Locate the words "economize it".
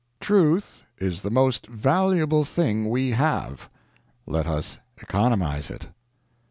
4.97-5.89